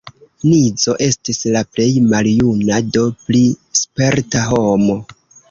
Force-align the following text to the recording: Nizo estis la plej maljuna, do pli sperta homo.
Nizo 0.43 0.95
estis 1.07 1.41
la 1.55 1.61
plej 1.75 1.87
maljuna, 2.15 2.81
do 2.97 3.05
pli 3.27 3.43
sperta 3.83 4.43
homo. 4.49 4.99